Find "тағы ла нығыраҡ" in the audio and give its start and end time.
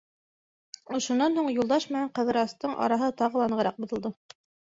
3.23-3.77